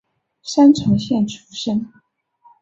[0.41, 1.87] 三重县出身。